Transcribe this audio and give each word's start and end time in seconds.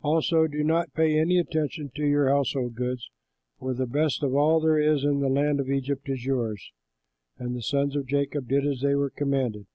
Also 0.00 0.46
do 0.46 0.64
not 0.64 0.94
pay 0.94 1.18
any 1.18 1.38
attention 1.38 1.90
to 1.94 2.02
your 2.08 2.30
household 2.30 2.74
goods, 2.74 3.10
for 3.58 3.74
the 3.74 3.84
best 3.84 4.22
of 4.22 4.34
all 4.34 4.60
there 4.60 4.78
is 4.78 5.04
in 5.04 5.20
the 5.20 5.28
land 5.28 5.60
of 5.60 5.68
Egypt 5.68 6.08
is 6.08 6.24
yours.'" 6.24 6.72
And 7.36 7.54
the 7.54 7.60
sons 7.60 7.94
of 7.94 8.06
Jacob 8.06 8.48
did 8.48 8.66
as 8.66 8.80
they 8.80 8.94
were 8.94 9.10
commanded. 9.10 9.66